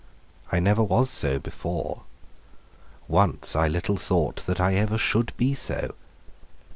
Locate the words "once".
3.07-3.55